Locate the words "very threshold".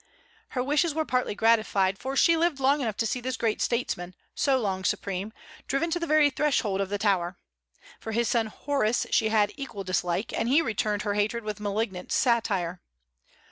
6.07-6.81